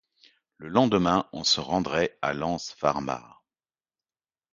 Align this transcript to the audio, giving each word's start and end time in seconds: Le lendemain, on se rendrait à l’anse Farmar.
Le 0.57 0.67
lendemain, 0.67 1.29
on 1.31 1.43
se 1.43 1.59
rendrait 1.61 2.17
à 2.23 2.33
l’anse 2.33 2.71
Farmar. 2.71 3.45